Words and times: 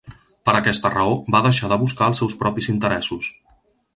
Per 0.47 0.53
aquesta 0.59 0.89
raó 0.93 1.11
va 1.35 1.41
deixar 1.47 1.69
de 1.73 1.77
buscar 1.83 2.09
els 2.13 2.21
seus 2.23 2.35
propis 2.41 2.73
interessos. 2.75 3.29